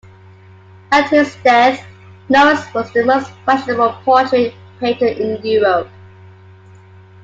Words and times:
At 0.91 1.11
his 1.11 1.35
death, 1.43 1.85
Lawrence 2.27 2.61
was 2.73 2.91
the 2.91 3.05
most 3.05 3.29
fashionable 3.45 3.99
portrait 4.03 4.55
painter 4.79 5.05
in 5.05 5.39
Europe. 5.45 5.89